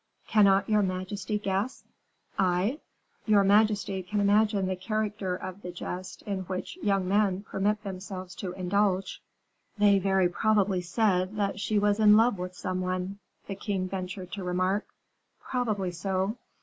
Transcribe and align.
"Cannot 0.29 0.67
your 0.67 0.81
majesty 0.81 1.37
guess?" 1.37 1.83
"I?" 2.39 2.79
"Your 3.27 3.43
majesty 3.43 4.01
can 4.01 4.19
imagine 4.19 4.65
the 4.65 4.75
character 4.75 5.35
of 5.35 5.61
the 5.61 5.71
jest 5.71 6.23
in 6.23 6.39
which 6.45 6.75
young 6.81 7.07
men 7.07 7.43
permit 7.43 7.83
themselves 7.83 8.33
to 8.37 8.51
indulge." 8.53 9.21
"They 9.77 9.99
very 9.99 10.27
probably 10.27 10.81
said 10.81 11.35
that 11.35 11.59
she 11.59 11.77
was 11.77 11.99
in 11.99 12.17
love 12.17 12.39
with 12.39 12.55
some 12.55 12.81
one?" 12.81 13.19
the 13.45 13.53
king 13.53 13.87
ventured 13.87 14.31
to 14.31 14.43
remark. 14.43 14.87
"Probably 15.43 15.91
so." 15.91 16.37